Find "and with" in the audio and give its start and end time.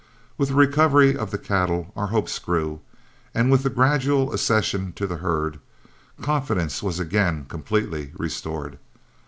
3.35-3.61